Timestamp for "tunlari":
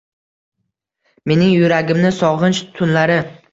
2.81-3.23